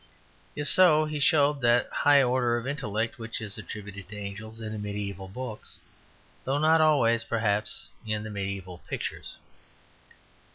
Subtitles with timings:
[0.55, 4.71] If so, he showed that high order of intellect which is attributed to angels in
[4.71, 5.77] the mediaeval books,
[6.43, 9.37] though not always (perhaps) in the mediaeval pictures.